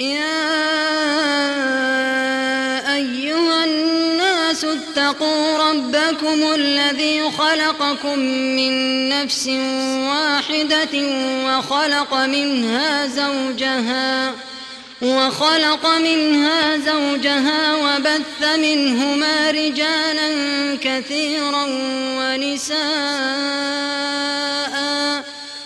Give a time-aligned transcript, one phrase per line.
[0.00, 0.40] يا
[2.94, 9.48] أيها الناس اتقوا ربكم الذي خلقكم من نفس
[10.08, 10.94] واحدة
[11.46, 14.34] وخلق منها زوجها
[15.02, 20.28] وخلق منها زوجها وبث منهما رجالا
[20.82, 21.66] كثيرا
[22.18, 23.89] ونساء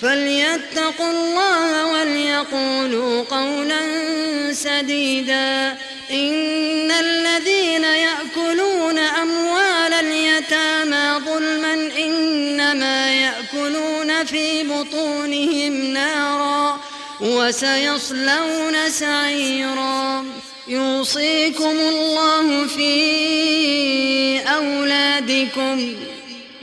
[0.00, 3.80] فليتقوا الله وليقولوا قولا
[4.52, 5.76] سديدا
[6.10, 16.80] إن الذين يأكلون أموال اليتامى ظلما إنما يأكلون في بطونهم نارا
[17.20, 20.24] وسيصلون سعيرا
[20.68, 25.94] يوصيكم الله في أولادكم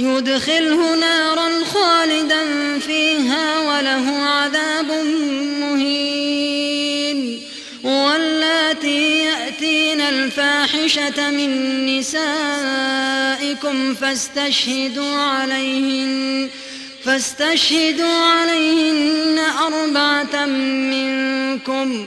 [0.00, 2.42] يدخله نارا خالدا
[2.78, 4.90] فيها وله عذاب
[5.60, 7.40] مهين.
[7.84, 11.50] واللاتي يأتين الفاحشة من
[11.98, 16.48] نسائكم فاستشهدوا عليهن
[17.04, 22.06] فاستشهدوا عليهن أربعة منكم.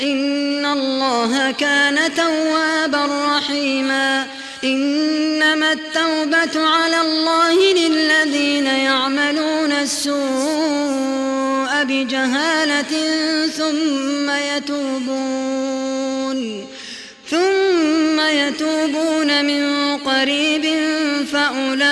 [0.00, 4.26] إن الله كان توابا رحيما.
[4.64, 10.14] إنما التوبة على الله للذين يعملون السوء
[11.84, 12.92] بجهالة
[13.48, 15.54] ثم يتوبون.
[17.30, 20.64] ثم يتوبون من قريب
[21.32, 21.90] فأولئك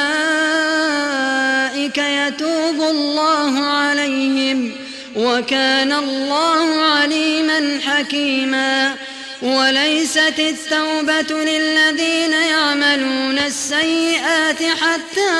[1.99, 4.81] يتوب الله عليهم.
[5.17, 8.95] وكان الله عليما حكيما.
[9.42, 15.31] وليست التوبة للذين يعملون السيئات حتى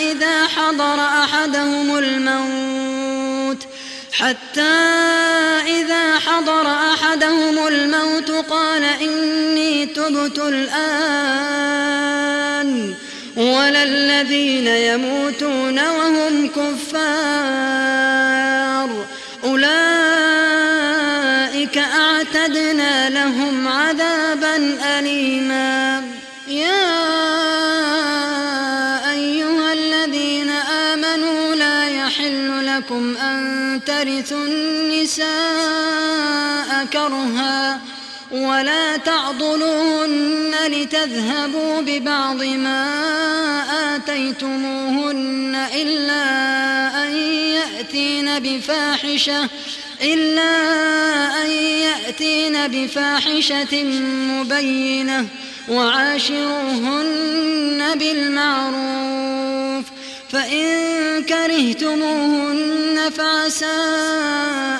[0.00, 3.62] إذا حضر أحدهم الموت.
[4.12, 4.78] حتى
[5.66, 11.88] إذا حضر أحدهم الموت قال إني تبت الآن.
[13.38, 17.78] ولا الذين يموتون وهم كفار.
[19.44, 19.68] أولئك
[21.78, 26.02] أعتدنا لهم عذابا أليما.
[26.48, 26.88] يا
[29.10, 30.50] أيها الذين
[30.90, 35.28] آمنوا لا يحل لكم أن ترثوا النساء
[36.92, 37.77] كرها.
[38.48, 42.84] ولا تعضلوهن لتذهبوا ببعض ما
[43.96, 46.24] آتيتموهن إلا
[47.04, 47.16] أن
[47.52, 49.48] يأتين بفاحشة
[50.02, 50.52] إلا
[51.42, 53.84] أن يأتين بفاحشة
[54.32, 55.26] مبينة
[55.68, 57.18] وعاشروهن
[57.98, 59.84] بالمعروف
[60.30, 60.68] فإن
[61.24, 63.80] كرهتموهن فعسى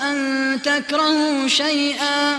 [0.02, 2.38] أن تكرهوا شيئا.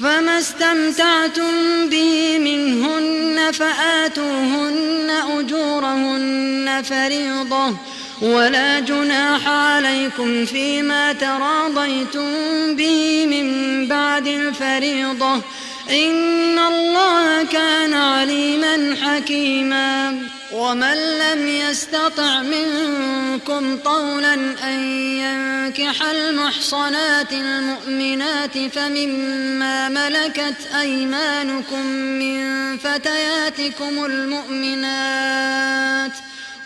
[0.00, 7.76] فما استمتعتم به منهن فآتوهن أجورهن فريضة
[8.22, 12.30] ولا جناح عليكم فيما تراضيتم
[12.76, 15.40] به من بعد الفريضة
[15.90, 20.18] إن الله كان عليما حكيما.
[20.52, 35.46] ومن لم يستطع منكم طولا أن ينكح المحصنات المؤمنات فمما ملكت أيمانكم من فتياتكم المؤمنات.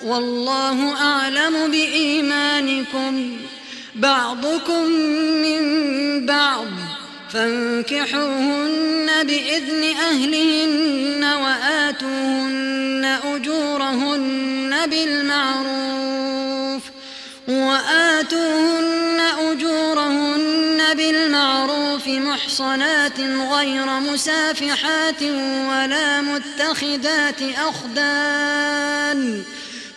[0.03, 3.37] والله أعلم بإيمانكم.
[3.95, 4.85] بعضكم
[5.43, 5.61] من
[6.27, 6.67] بعض.
[7.33, 16.83] فانكحوهن بإذن أهلهن وآتوهن أجورهن بالمعروف
[17.49, 23.21] وآتوهن أجورهن بالمعروف محصنات
[23.53, 25.23] غير مسافحات
[25.69, 29.43] ولا متخذات أخدان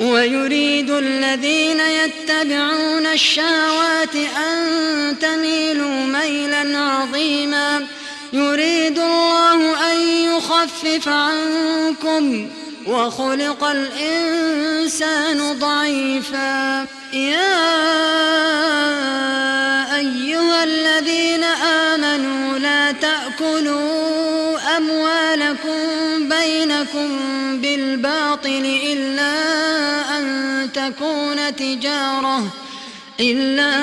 [0.00, 7.86] ويريد الذين يتبعون الشهوات أن تميلوا ميلا عظيما.
[8.32, 12.48] يريد الله أن يخفف عنكم
[12.86, 16.86] وخلق الإنسان ضعيفا.
[17.12, 17.56] يا
[19.96, 25.78] أيها الذين آمنوا لا تأكلوا أموالكم
[26.28, 27.08] بينكم
[27.60, 29.32] بالباطل إلا
[30.18, 30.24] أن
[30.72, 32.42] تكون تجارة
[33.20, 33.74] إلا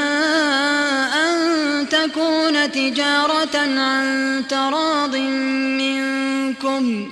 [1.25, 5.15] أن تكون تجارة عن تراض
[5.81, 7.11] منكم.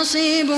[0.00, 0.50] نصيب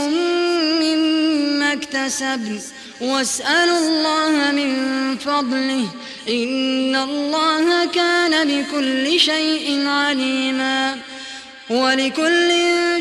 [0.83, 2.61] مما اكتسبن.
[3.01, 5.89] واسألوا الله من فضله.
[6.29, 10.97] إن الله كان بكل شيء عليما.
[11.71, 12.51] ولكل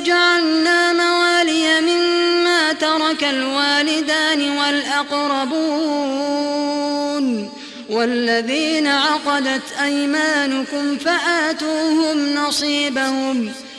[0.03, 5.61] جعلنا موالي مما ترك الوالدان والأقربون.
[7.89, 13.51] والذين عقدت أيمانكم فآتوهم نصيبهم.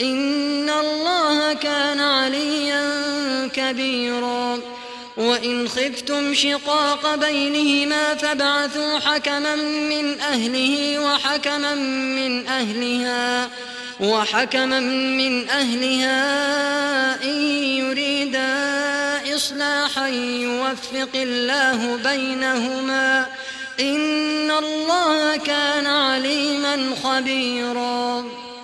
[0.00, 2.82] إن الله كان عليا
[3.54, 4.60] كبيرا.
[5.16, 13.50] وإن خفتم شقاق بينهما فابعثوا حكما من أهله وحكما من أهلها
[14.00, 16.18] وحكما من أهلها
[17.24, 18.56] إن يريدا
[19.36, 23.26] إصلاحا يوفق الله بينهما.
[23.80, 28.24] إن الله كان عليما خبيرا.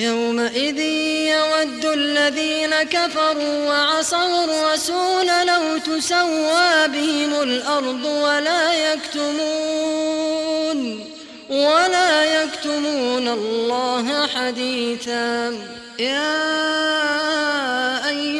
[0.00, 0.78] يومئذ
[1.34, 10.78] يود الذين كفروا وعصوا الرسول لو تسوى بهم الأرض ولا يكتمون
[11.50, 15.58] ولا يكتمون الله حديثا.
[15.98, 16.48] يا
[18.08, 18.39] أيها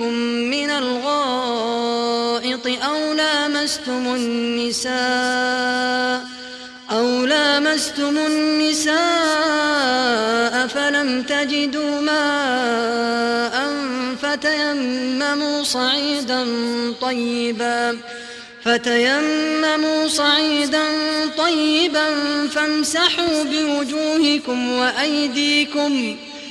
[0.00, 0.14] منكم
[0.50, 4.90] من الغائط أو لامستم النساء
[6.90, 8.96] أو لامستم النساء
[10.66, 13.70] فلم تجدوا ماء
[14.22, 16.46] فتيمموا صعيدا
[17.00, 17.98] طيبا
[18.64, 20.84] فتيمموا صعيدا
[21.38, 22.06] طيبا
[22.48, 26.16] فامسحوا بوجوهكم وأيديكم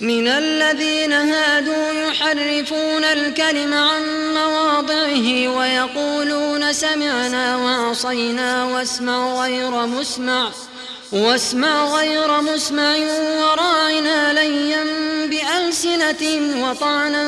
[0.00, 4.02] من الذين هادوا يحرفون الكلم عن
[4.34, 10.50] مواضعه ويقولون سمعنا وعصينا واسمع غير مسمع
[11.12, 12.96] واسمع غير مسمع
[13.40, 14.84] وراعنا ليا
[15.26, 16.22] بألسنة
[16.62, 17.24] وطعنا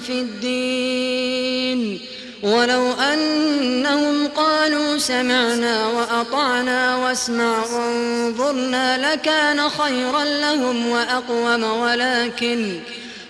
[0.00, 2.00] في الدين.
[2.42, 12.80] ولو أنهم قالوا سمعنا وأطعنا واسمع وانظرنا لكان خيرا لهم وأقوم ولكن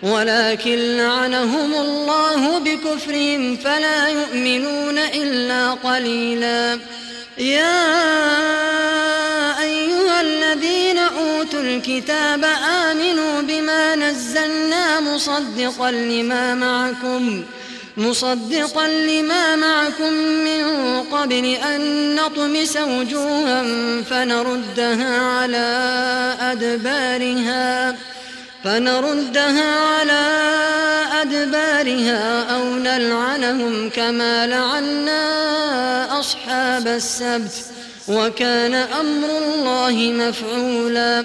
[0.03, 6.79] ولكن لعنهم الله بكفرهم فلا يؤمنون إلا قليلا.
[7.39, 7.83] يا
[9.63, 12.45] أيها الذين أوتوا الكتاب
[12.91, 17.45] آمنوا بما نزلنا مصدقا لما معكم.
[17.97, 20.13] مصدقا لما معكم
[20.45, 20.65] من
[21.13, 23.63] قبل أن نطمس وجوها
[24.11, 25.69] فنردها على
[26.41, 27.97] أدبارها
[28.65, 30.23] فنردها على
[31.23, 35.23] أدبارها أو نلعنهم كما لعنا
[36.21, 37.53] أصحاب السبت
[38.09, 41.25] وكان أمر الله مفعولا.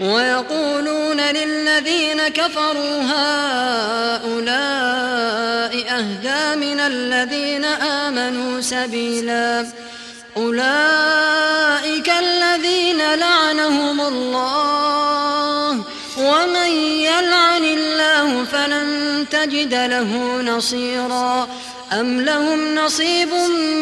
[0.00, 4.40] ويقولون للذين كفروا هؤلاء
[5.98, 9.66] أهدى من الذين آمنوا سبيلا.
[10.36, 15.70] أولئك الذين لعنهم الله
[16.18, 21.48] ومن يلعن الله فلن تجد له نصيرا.
[21.92, 23.32] أم لهم نصيب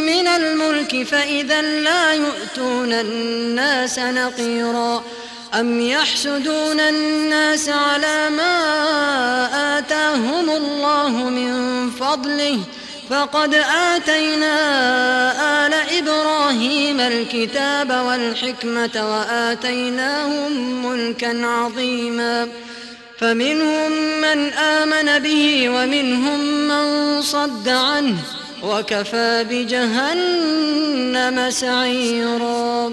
[0.06, 5.02] من الملك فإذا لا يؤتون الناس نقيرا.
[5.54, 12.58] أم يحسدون الناس على ما آتاهم الله من فضله
[13.10, 13.54] فقد
[13.94, 14.56] آتينا
[15.66, 22.48] آل إبراهيم الكتاب والحكمة وآتيناهم ملكا عظيما
[23.18, 28.16] فمنهم من آمن به ومنهم من صد عنه
[28.62, 30.70] وكفى بجهنم
[31.50, 32.92] سعيرا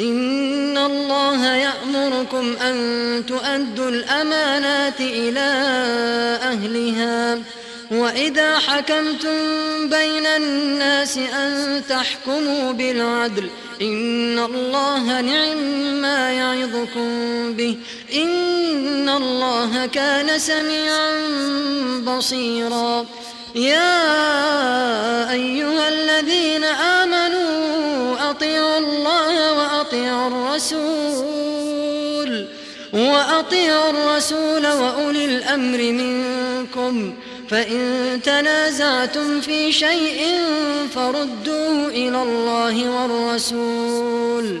[0.00, 2.76] إن الله يأمركم أن
[3.26, 5.48] تؤدوا الأمانات إلى
[6.42, 7.38] أهلها
[7.90, 9.38] وإذا حكمتم
[9.88, 13.50] بين الناس أن تحكموا بالعدل
[13.82, 15.56] إن الله نعم
[16.02, 17.08] ما يعظكم
[17.52, 17.76] به
[18.14, 21.10] إن الله كان سميعا
[22.06, 23.06] بصيرا
[23.54, 31.78] يا أيها الذين آمنوا أطيعوا الله وأطيعوا الرسول
[32.92, 37.14] وأطيعوا الرسول وأولي الأمر منكم.
[37.50, 40.40] فإن تنازعتم في شيء
[40.94, 44.60] فردوه إلى الله والرسول.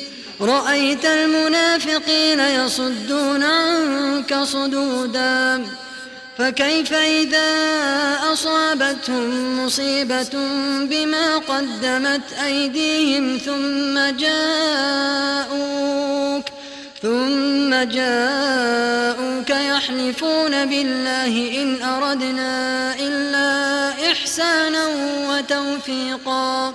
[0.41, 5.65] رأيت المنافقين يصدون عنك صدودا
[6.37, 7.49] فكيف إذا
[8.33, 10.29] أصابتهم مصيبة
[10.81, 15.41] بما قدمت أيديهم ثم جاءوك
[17.01, 24.87] ثم جاءوك يحلفون بالله إن أردنا إلا إحسانا
[25.29, 26.73] وتوفيقا.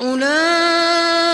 [0.00, 1.33] أولئك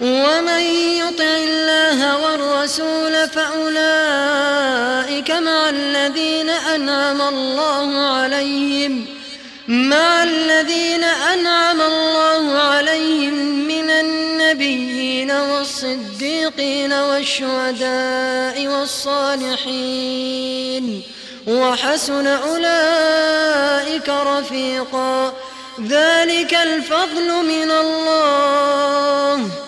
[0.00, 0.60] ومن
[0.98, 9.06] يطع الله والرسول فأولئك مع الذين أنعم الله عليهم
[9.68, 13.34] مع الذين أنعم الله عليهم
[13.68, 19.72] من النبيين والصديقين والشهداء والصالحين.
[21.46, 25.34] وحسن أولئك رفيقا.
[25.88, 29.67] ذلك الفضل من الله.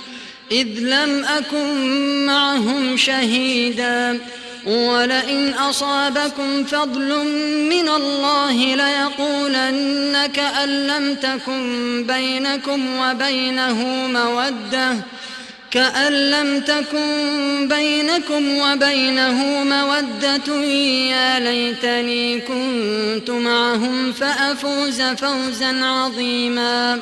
[0.51, 4.19] إذ لم أكن معهم شهيدا
[4.65, 7.25] ولئن أصابكم فضل
[7.69, 14.95] من الله ليقولن كأن لم تكن بينكم وبينه مودة
[15.71, 20.63] كأن لم تكن بينكم وبينه مودة
[21.11, 27.01] يا ليتني كنت معهم فأفوز فوزا عظيما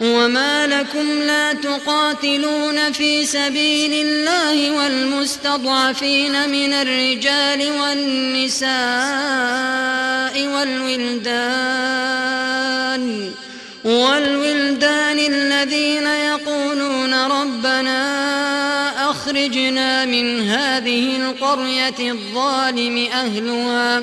[0.00, 8.68] وما لكم لا تقاتلون في سبيل الله والمستضعفين من الرجال والنساء
[10.46, 11.88] والولدان
[13.84, 18.08] والولدان الذين يقولون ربنا
[19.10, 24.02] أخرجنا من هذه القرية الظالم أهلها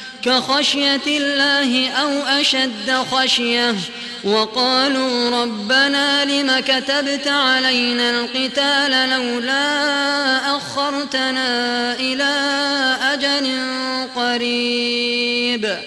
[0.23, 3.75] كخشية الله أو أشد خشية
[4.23, 12.33] وقالوا ربنا لم كتبت علينا القتال لولا أخرتنا إلى
[13.13, 13.49] أجل
[14.15, 15.77] قريب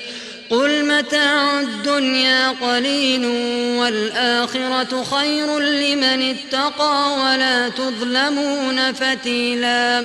[0.51, 3.27] قل متاع الدنيا قليل
[3.79, 10.05] والآخرة خير لمن اتقى ولا تظلمون فتيلا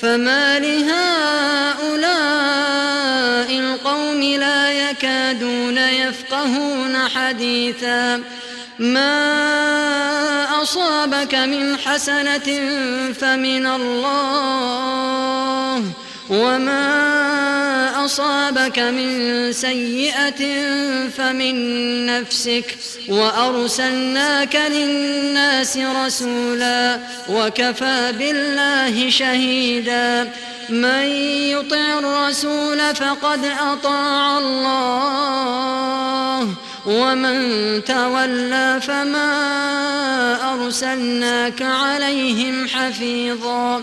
[0.00, 2.00] فما لهؤلاء
[3.58, 8.22] القوم لا يكادون يفقهون حديثا
[8.78, 12.60] ما أصابك من حسنة
[13.12, 14.90] فمن الله
[16.30, 20.42] وما أصابك من سيئة
[21.08, 22.76] فمن نفسك
[23.08, 30.32] وأرسلناك للناس رسولا وكفى بالله شهيدا
[30.68, 31.04] من
[31.50, 35.90] يطع الرسول فقد أطاع الله
[36.86, 37.40] ومن
[37.84, 39.30] تولى فما
[40.54, 43.82] أرسلناك عليهم حفيظا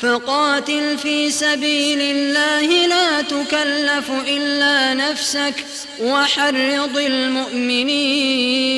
[0.00, 5.64] فقاتل في سبيل الله لا تكلف إلا نفسك
[6.00, 8.68] وحرض المؤمنين.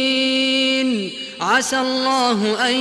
[1.40, 2.74] عسى الله أن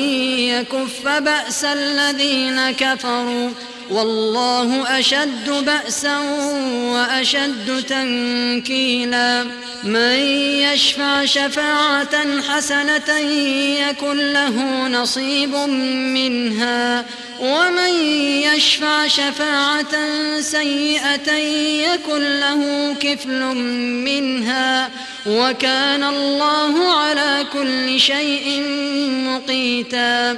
[0.54, 3.50] يكف بأس الذين كفروا
[3.92, 6.20] والله أشد بأسا
[6.94, 9.46] وأشد تنكيلا.
[9.84, 10.20] من
[10.64, 13.18] يشفع شفاعة حسنة
[13.80, 15.56] يكن له نصيب
[16.16, 17.06] منها.
[17.40, 17.94] ومن
[18.44, 19.96] يشفع شفاعة
[20.40, 21.32] سيئة
[21.94, 23.42] يكن له كفل
[24.06, 24.90] منها.
[25.26, 28.62] وكان الله على كل شيء
[29.10, 30.38] مقيتا.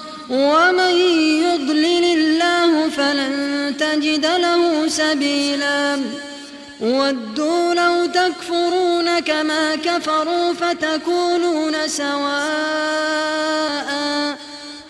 [0.31, 0.95] ومن
[1.43, 5.99] يضلل الله فلن تجد له سبيلا.
[6.81, 12.31] ودوا لو تكفرون كما كفروا فتكونون سواء.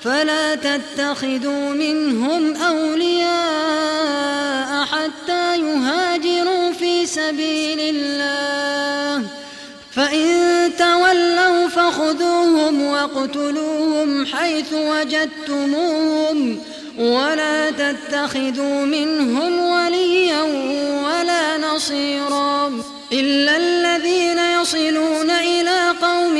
[0.03, 3.31] فلا تتخذوا منهم أولياء
[4.85, 9.25] حتى يهاجروا في سبيل الله.
[9.95, 12.40] فإن تولوا فخذوهم
[13.01, 16.59] واقتلوهم حيث وجدتموهم
[16.99, 20.41] ولا تتخذوا منهم وليا
[21.05, 22.73] ولا نصيرا
[23.13, 26.33] إلا الذين يصلون إلى قوم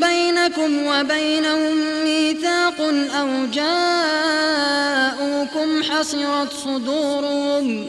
[0.00, 2.80] بينكم وبينهم ميثاق
[3.20, 4.62] أو جاءوكم
[5.82, 7.88] حصرت صدورهم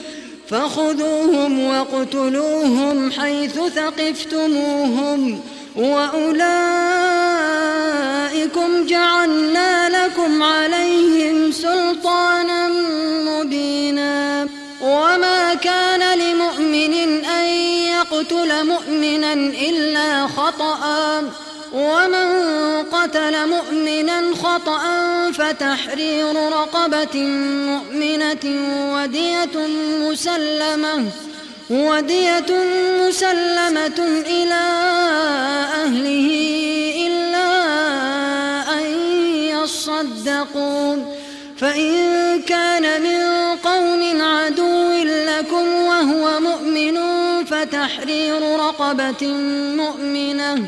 [0.51, 5.39] فخذوهم واقتلوهم حيث ثقفتموهم
[5.75, 6.45] وأولئكم
[8.85, 12.67] جعلنا لكم عليهم سلطانا
[13.25, 14.47] مبينا
[14.81, 17.47] وما كان لمؤمن أن
[17.87, 20.79] يقتل مؤمنا إلا خطأ
[21.73, 22.27] ومن
[22.91, 24.81] قتل مؤمنا خطأ
[25.31, 27.21] فتحرير رقبة
[27.65, 28.45] مؤمنة
[28.93, 29.67] ودية
[29.99, 31.05] مسلمة
[31.69, 32.51] ودية
[33.07, 34.61] مسلمة إلى
[35.83, 36.27] أهله
[37.07, 37.49] إلا
[38.73, 38.85] أن
[39.33, 40.95] يصدقوا
[41.57, 43.21] فإن كان من
[43.63, 46.97] قوم عدو لكم وهو مؤمن
[47.45, 49.27] فتحرير رقبة
[49.77, 50.67] مؤمنة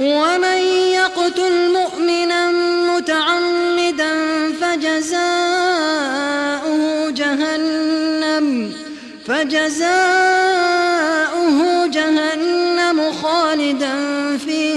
[0.00, 0.58] ومن
[0.94, 2.50] يقتل مؤمنا
[2.96, 4.12] متعمدا
[4.60, 5.20] فجزاؤه
[7.10, 8.72] جهنم
[9.26, 10.40] فجزاؤه
[11.86, 13.94] جهنم خالدا
[14.46, 14.69] فيها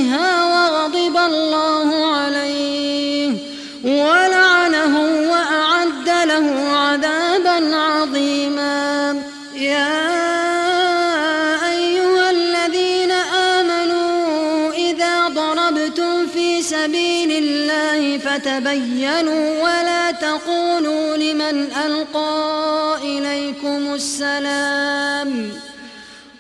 [18.74, 25.52] فتبينوا ولا تقولوا لمن ألقى إليكم السلام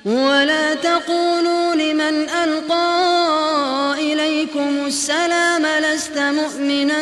[0.06, 7.02] ولا تقولوا لمن ألقى إليكم السلام لست مؤمنا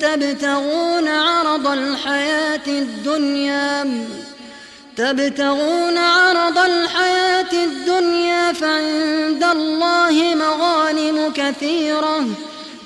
[0.00, 4.04] تبتغون عرض الحياة الدنيا
[4.96, 12.47] تبتغون عرض الحياة الدنيا فعند الله مغانم كثيرة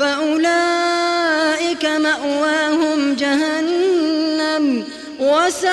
[0.00, 4.84] فأولئك مأواهم جهنم
[5.20, 5.70] وساءت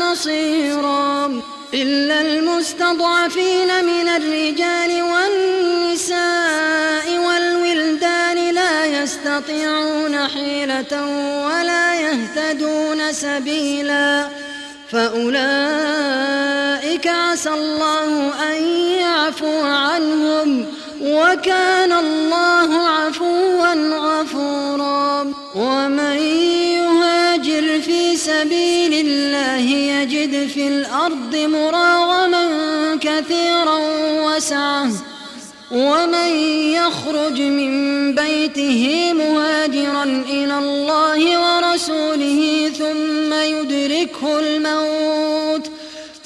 [0.00, 1.40] مصيرا
[1.74, 6.16] إلا المستضعفين من الرجال والنساء
[7.18, 11.06] والولدان لا يستطيعون حيلة
[11.46, 14.28] ولا يهتدون سبيلا
[14.90, 16.24] فأولئك
[17.06, 18.73] عسى الله أن
[21.14, 25.32] وكان الله عفوا غفورا.
[25.54, 26.18] ومن
[26.78, 32.44] يهاجر في سبيل الله يجد في الأرض مراغما
[33.00, 33.78] كثيرا
[34.26, 34.88] وسعة.
[35.72, 36.30] ومن
[36.78, 45.70] يخرج من بيته مهاجرا إلى الله ورسوله ثم يدركه الموت.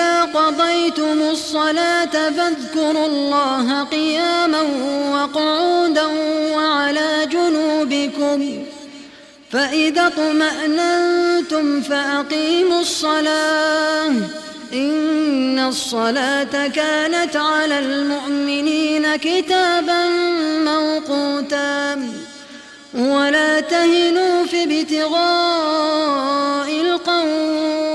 [0.00, 4.62] فإذا قضيتم الصلاة فاذكروا الله قياما
[5.12, 6.06] وقعودا
[6.54, 8.64] وعلى جنوبكم
[9.50, 14.12] فإذا اطمأننتم فأقيموا الصلاة
[14.72, 20.08] إن الصلاة كانت على المؤمنين كتابا
[20.64, 22.08] موقوتا
[22.94, 27.89] ولا تهنوا في ابتغاء القوم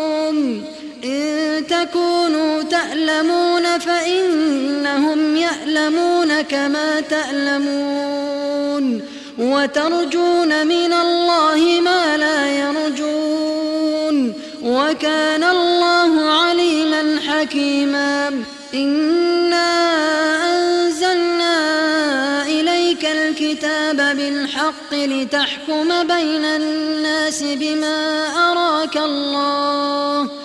[1.75, 9.01] تكونوا تألمون فإنهم يألمون كما تألمون
[9.37, 19.67] وترجون من الله ما لا يرجون وكان الله عليما حكيما إنا
[20.49, 21.55] أنزلنا
[22.45, 30.44] إليك الكتاب بالحق لتحكم بين الناس بما أراك الله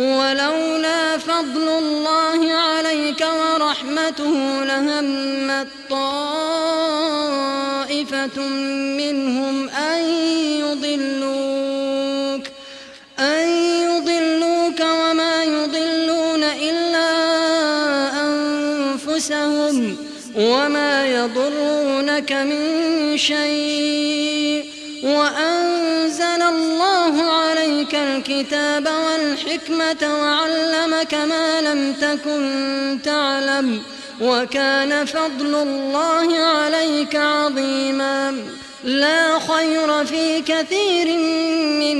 [0.00, 6.40] ولولا فضل الله عليك ورحمته لهمت طائفة
[8.98, 10.00] منهم أن
[10.64, 12.46] يضلوك
[13.18, 13.48] أن
[13.88, 17.10] يضلوك وما يضلون إلا
[18.26, 19.96] أنفسهم
[20.36, 24.69] وما يضرونك من شيء.
[25.02, 33.82] وأنزل الله عليك الكتاب والحكمة وعلمك ما لم تكن تعلم
[34.20, 38.44] وكان فضل الله عليك عظيما.
[38.84, 41.06] لا خير في كثير
[41.80, 41.96] من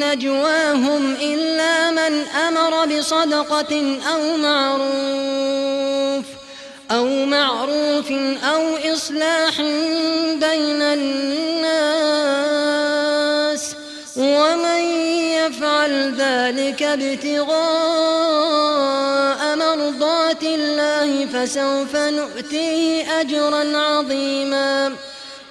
[0.00, 6.24] نجواهم إلا من أمر بصدقة أو معروف.
[6.90, 8.10] أو معروف
[8.44, 9.60] أو إصلاح
[10.34, 11.70] بين الناس
[14.16, 14.80] ومن
[15.38, 17.50] يفعل ذلك ابتغاء
[19.56, 24.92] مرضات الله فسوف نؤتيه أجرا عظيما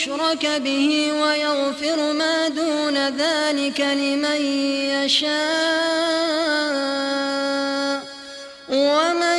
[0.00, 4.40] يشرك به ويغفر ما دون ذلك لمن
[5.04, 5.30] يشاء.
[8.68, 9.38] ومن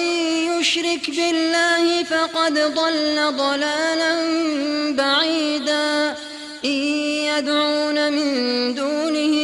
[0.59, 4.15] يشرك بالله فقد ضل ضلالا
[4.91, 6.15] بعيدا.
[6.65, 6.81] إن
[7.31, 9.35] يدعون من دونه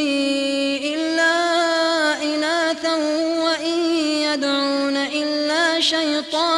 [0.94, 1.34] إلا
[2.22, 2.94] إناثا
[3.44, 3.78] وإن
[4.22, 6.57] يدعون إلا شيطانا.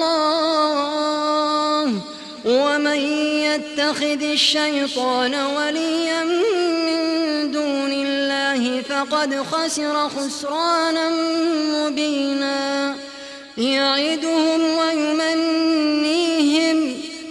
[3.61, 11.09] يتخذ الشيطان وليا من دون الله فقد خسر خسرانا
[11.73, 12.95] مبينا.
[13.57, 16.77] يعدهم ويمنيهم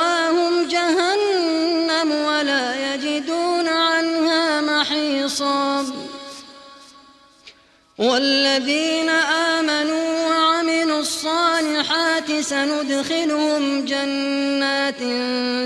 [7.97, 14.99] والذين آمنوا وعملوا الصالحات سندخلهم جنات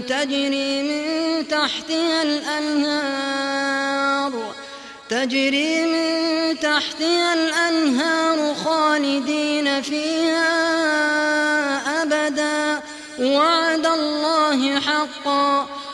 [0.09, 3.67] تجري من تحتها الأنهار
[5.09, 10.47] تجري من تحتها الأنهار خالدين فيها
[12.03, 12.81] أبدا.
[13.19, 15.67] وعد الله حقا.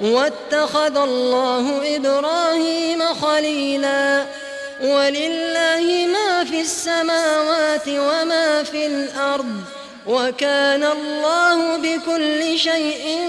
[0.00, 4.24] واتخذ الله إبراهيم خليلا.
[4.82, 9.60] ولله ما في السماوات وما في الأرض
[10.06, 13.20] وكان الله بكل شيء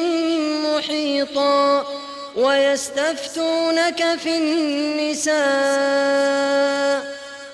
[0.66, 1.86] محيطا.
[2.36, 5.36] ويستفتونك في النساء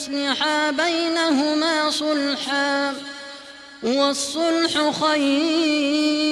[0.00, 2.94] يصلحا بينهما صلحا
[3.82, 6.30] والصلح خير.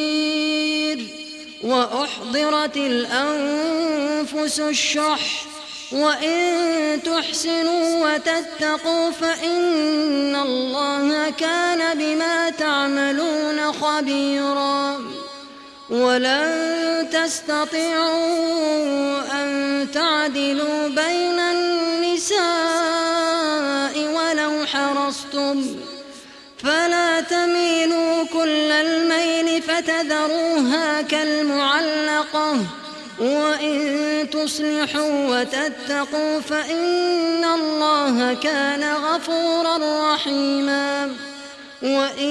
[1.64, 5.44] وأحضرت الأنفس الشح
[5.92, 15.00] وإن تحسنوا وتتقوا فإن الله كان بما تعملون خبيرا.
[15.90, 18.42] ولن تستطيعوا
[19.32, 22.97] أن تعدلوا بين النساء.
[24.88, 25.76] حرصتم
[26.62, 32.56] فلا تميلوا كل الميل فتذروها كالمعلقة
[33.18, 39.78] وإن تصلحوا وتتقوا فإن الله كان غفورا
[40.14, 41.14] رحيما
[41.82, 42.30] وإن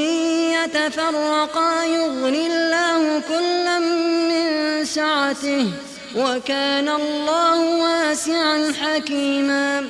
[0.54, 5.72] يتفرقا يغني الله كلا من سعته
[6.16, 9.90] وكان الله واسعا حكيما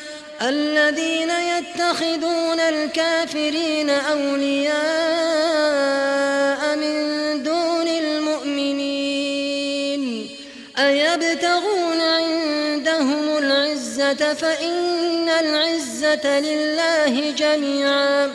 [0.41, 4.75] الذين يتخذون الكافرين أولياء
[6.75, 6.93] من
[7.43, 9.11] دون المؤمنين
[10.79, 18.31] أيبتغون عندهم العزة فإن العزة لله جميعا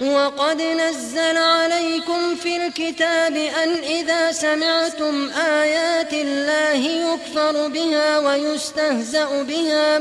[0.00, 10.00] وقد نزل عليكم في الكتاب أن إذا سمعتم آيات الله يكفر بها ويستهزأ بها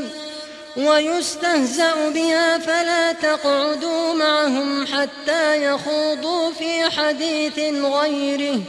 [2.58, 8.60] فلا تقعدوا معهم حتى يخوضوا في حديث غيره.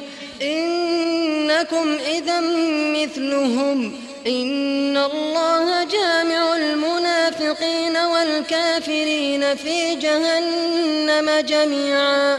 [0.43, 2.41] إنكم إذا
[2.97, 4.01] مثلهم.
[4.27, 12.39] إن الله جامع المنافقين والكافرين في جهنم جميعا.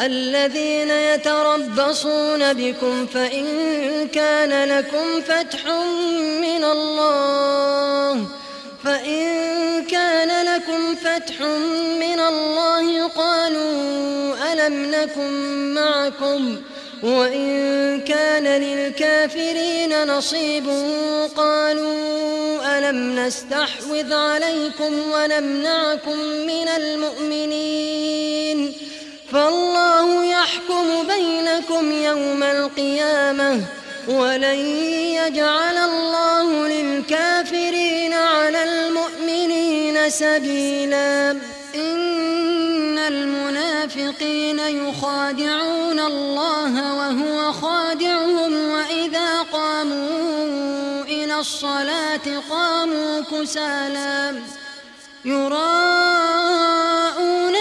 [0.00, 3.46] الذين يتربصون بكم فإن
[4.08, 5.66] كان لكم فتح
[6.40, 8.26] من الله.
[8.84, 11.40] فإن كان لكم فتح
[12.00, 13.72] من الله قالوا
[14.52, 15.30] ألم نكن
[15.74, 16.56] معكم
[17.02, 20.68] وإن كان للكافرين نصيب
[21.36, 28.72] قالوا ألم نستحوذ عليكم ونمنعكم من المؤمنين
[29.32, 33.60] فالله يحكم بينكم يوم القيامة
[34.08, 34.58] ولن
[35.18, 41.30] يجعل الله للكافرين على المؤمنين سبيلا.
[41.74, 50.32] إن المنافقين يخادعون الله وهو خادعهم وإذا قاموا
[51.42, 54.34] الصلاة قاموا كسالى
[55.24, 55.54] يراءون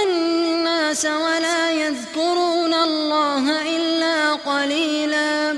[0.07, 5.57] الناس ولا يذكرون الله إلا قليلا.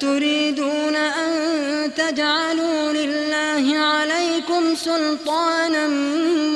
[0.00, 1.30] أتريدون أن
[1.94, 5.88] تجعلوا لله عليكم سلطانا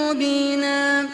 [0.01, 1.09] مبينا.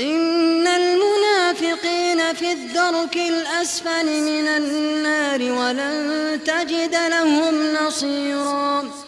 [0.01, 9.08] إن المنافقين في الدرك الأسفل من النار ولن تجد لهم نصيرا.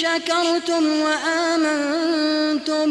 [0.00, 2.88] شكرتم وآمنتم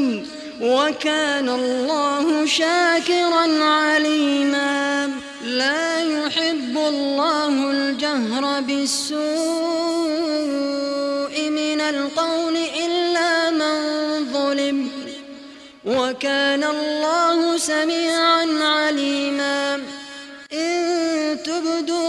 [0.61, 5.09] وكان الله شاكرا عليما.
[5.43, 9.19] لا يحب الله الجهر بالسوء
[11.49, 13.75] من القول إلا من
[14.33, 14.89] ظلم.
[15.85, 19.81] وكان الله سميعا عليما.
[20.53, 22.08] إن تبدوا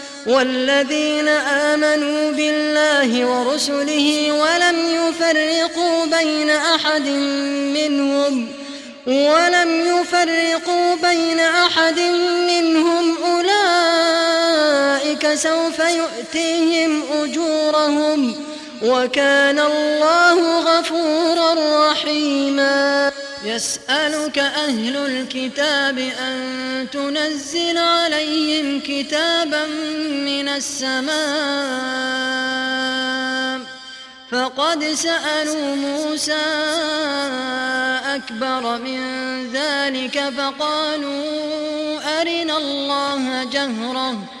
[0.27, 7.07] والذين آمنوا بالله ورسله ولم يفرقوا بين أحد
[7.77, 8.47] منهم
[9.07, 11.99] ولم يفرقوا بين أحد
[12.47, 18.35] منهم أولئك سوف يؤتيهم أجورهم.
[18.83, 21.53] وكان الله غفورا
[21.91, 23.11] رحيما.
[23.45, 29.65] يسألك أهل الكتاب أن تنزل عليهم كتابا
[30.25, 31.11] من السماء.
[34.31, 36.45] فقد سألوا موسى
[38.15, 39.01] أكبر من
[39.53, 44.40] ذلك فقالوا أرنا الله جهرة.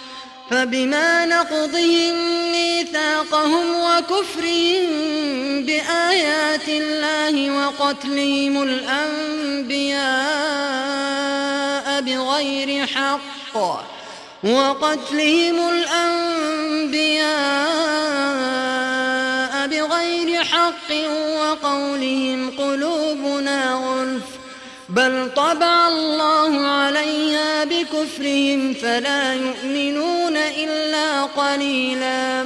[0.51, 2.15] فبما نقضهم
[2.51, 4.85] ميثاقهم وكفرهم
[5.65, 10.01] بآيات الله وقتلهم الأنبياء
[12.01, 13.55] بغير حق
[14.43, 17.21] وقتلهم الأنبياء
[19.67, 20.91] بغير حق
[21.39, 24.30] وقولهم قلوبنا غلف.
[24.95, 32.45] بل طبع الله عليها بكفرهم فلا يؤمنون إلا قليلا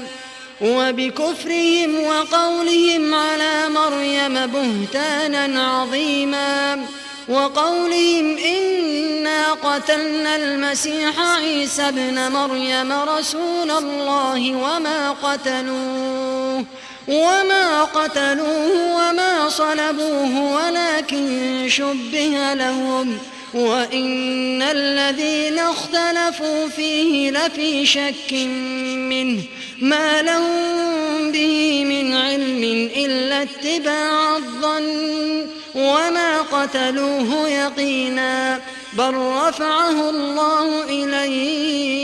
[0.62, 6.86] وبكفرهم وقولهم على مريم بهتانا عظيما
[7.30, 16.66] وقولهم إنا قتلنا المسيح عيسى ابن مريم رسول الله وما قتلوه
[17.08, 23.18] وما قتلوه وما صلبوه ولكن شبه لهم
[23.54, 29.42] وإن الذين اختلفوا فيه لفي شك منه
[29.82, 38.62] ما لهم به من علم إلا اتباع الظن وما قتلوه يقينا
[38.94, 41.96] بل رفعه الله إليه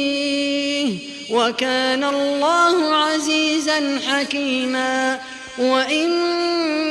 [1.32, 5.20] وكان الله عزيزا حكيما.
[5.58, 6.10] وإن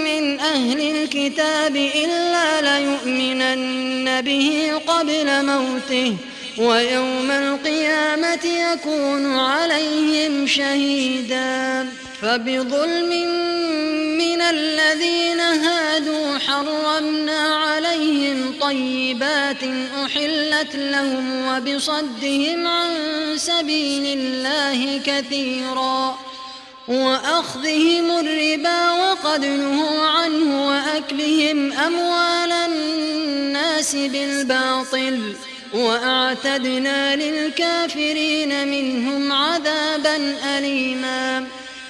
[0.04, 6.16] من أهل الكتاب إلا ليؤمنن به قبل موته
[6.58, 11.88] ويوم القيامة يكون عليهم شهيدا.
[12.22, 13.10] فبظلم
[14.18, 17.59] من الذين هادوا حرمنا
[18.70, 19.62] طيبات
[20.04, 22.90] أحلت لهم وبصدهم عن
[23.36, 26.18] سبيل الله كثيرا
[26.88, 35.34] وأخذهم الربا وقد نهوا عنه وأكلهم أموال الناس بالباطل
[35.74, 41.46] وأعتدنا للكافرين منهم عذابا أليما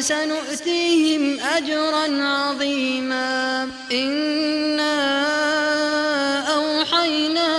[0.00, 3.68] سنؤتيهم أجرا عظيما.
[3.92, 4.94] إنا
[6.54, 7.50] أوحينا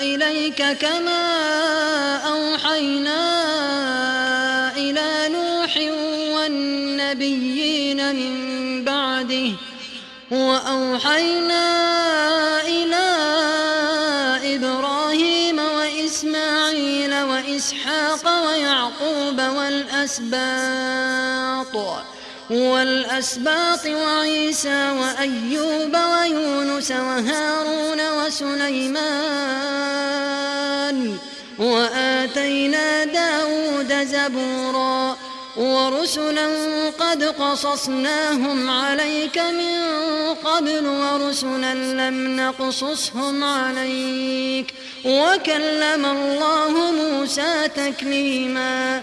[0.00, 1.26] إليك كما
[2.16, 3.22] أوحينا
[4.76, 5.76] إلى نوح
[6.36, 9.52] والنبيين من بعده.
[10.30, 11.85] وأوحينا
[20.06, 21.76] والأسباط.
[22.50, 29.26] والأسباط وعيسى وأيوب ويونس وهارون وسليمان.
[31.58, 35.16] وآتينا داود زبورا.
[35.56, 36.46] ورسلا
[36.90, 39.82] قد قصصناهم عليك من
[40.34, 44.74] قبل ورسلا لم نقصصهم عليك.
[45.04, 49.02] وكلم الله موسى تكليما.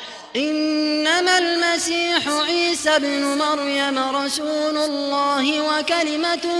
[0.35, 6.57] إنما المسيح عيسى ابن مريم رسول الله وكلمته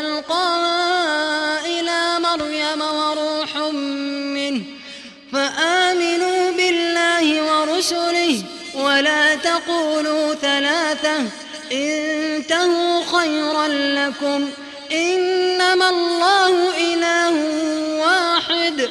[0.00, 3.56] ألقاها إلى مريم وروح
[4.36, 4.62] منه
[5.32, 8.42] فآمنوا بالله ورسله
[8.74, 11.16] ولا تقولوا ثلاثة
[11.72, 14.50] انتهوا خيرا لكم
[14.92, 17.34] إنما الله إله
[18.00, 18.90] واحد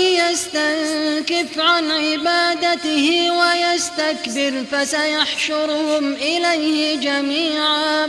[0.31, 8.07] يستنكف عن عبادته ويستكبر فسيحشرهم إليه جميعا.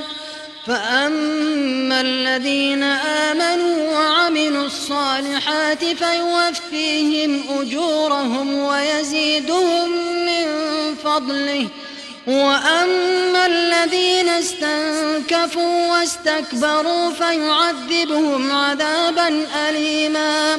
[0.67, 9.91] فأما الذين آمنوا وعملوا الصالحات فيوفيهم أجورهم ويزيدهم
[10.27, 10.47] من
[11.05, 11.69] فضله.
[12.27, 20.59] وأما الذين استنكفوا واستكبروا فيعذبهم عذابا أليما.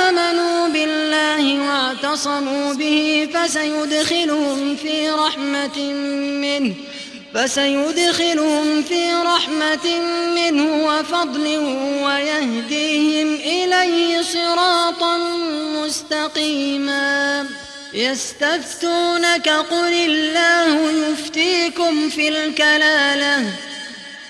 [2.01, 5.79] بالله واعتصموا به فسيدخلهم في رحمة
[6.41, 6.75] منه
[7.33, 9.99] فسيدخلهم في رحمة
[10.35, 11.57] منه وفضل
[12.03, 15.17] ويهديهم إليه صراطا
[15.75, 17.45] مستقيما.
[17.93, 23.70] يستفتونك قل الله يفتيكم في الكلالة